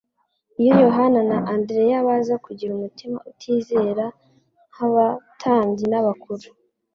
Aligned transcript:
Iyo 0.61 0.73
Yohana 0.85 1.19
na 1.29 1.37
Andreya 1.53 2.05
baza 2.07 2.35
kugira 2.45 2.71
umutima 2.73 3.17
utizera 3.31 4.05
nk'abatambyi 4.71 5.85
n'abakuru, 5.89 6.47